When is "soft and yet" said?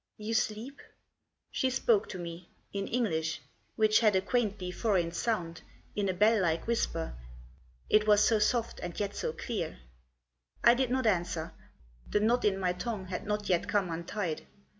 8.39-9.15